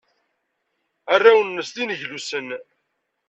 [1.13, 2.47] Arraw-nnes d ineglusen.